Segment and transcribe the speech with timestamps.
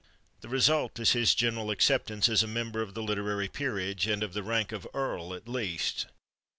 [0.39, 4.33] The result is his general acceptance as a member of the literary peerage, and of
[4.33, 6.07] the rank of earl at least.